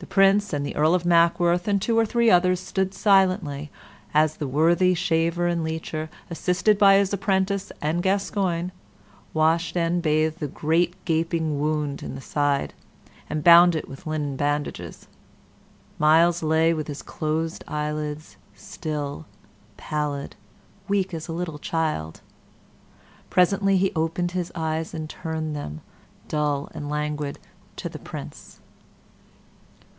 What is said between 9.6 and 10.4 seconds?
and bathed